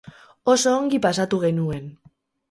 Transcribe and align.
Oso 0.53 0.71
ongi 0.77 0.99
pasatu 1.03 1.39
genuen. 1.43 1.85